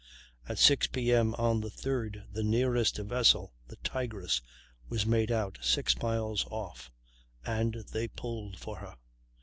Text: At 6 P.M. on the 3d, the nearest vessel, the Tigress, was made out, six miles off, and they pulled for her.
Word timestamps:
At 0.49 0.57
6 0.57 0.87
P.M. 0.87 1.35
on 1.35 1.61
the 1.61 1.69
3d, 1.69 2.23
the 2.33 2.41
nearest 2.41 2.97
vessel, 2.97 3.53
the 3.67 3.75
Tigress, 3.83 4.41
was 4.89 5.05
made 5.05 5.31
out, 5.31 5.59
six 5.61 5.95
miles 6.01 6.43
off, 6.47 6.89
and 7.45 7.85
they 7.91 8.07
pulled 8.07 8.57
for 8.57 8.77
her. 8.79 8.95